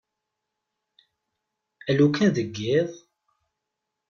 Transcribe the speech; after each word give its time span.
Alukan 1.89 2.27
deg 2.35 2.49
yiḍ. 2.63 2.91